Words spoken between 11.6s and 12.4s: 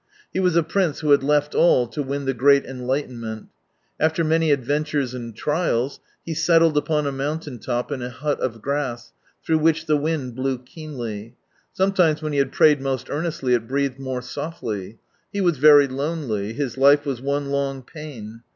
Sometimes when he